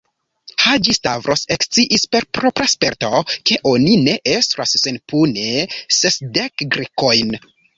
[0.61, 5.47] Haĝi-Stavros eksciis per propra sperto, ke oni ne estras senpune
[5.99, 7.39] sesdek Grekojn.